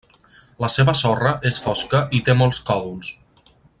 La 0.63 0.69
seva 0.75 0.95
sorra 1.01 1.33
és 1.49 1.59
fosca 1.67 2.01
i 2.21 2.23
té 2.31 2.37
molts 2.41 2.63
còdols. 2.71 3.13